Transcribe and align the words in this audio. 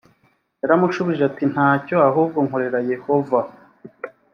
yaramushubije 0.61 1.21
ati 1.29 1.43
nta 1.53 1.69
cyo 1.85 1.97
ahubwo 2.09 2.37
nkorera 2.45 2.79
yehova 2.91 3.39